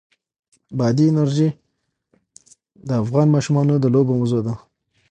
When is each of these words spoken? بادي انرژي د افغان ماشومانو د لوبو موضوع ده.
بادي 0.77 1.05
انرژي 1.11 1.49
د 2.87 2.89
افغان 3.03 3.27
ماشومانو 3.35 3.73
د 3.79 3.85
لوبو 3.93 4.11
موضوع 4.19 4.41
ده. 4.47 4.53